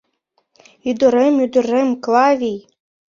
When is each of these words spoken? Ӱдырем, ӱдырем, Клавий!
Ӱдырем, 0.89 1.33
ӱдырем, 1.45 1.89
Клавий! 2.03 2.59